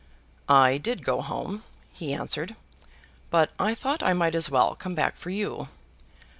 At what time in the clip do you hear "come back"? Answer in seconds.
4.73-5.15